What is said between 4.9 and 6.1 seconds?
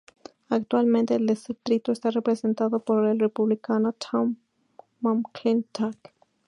McClintock.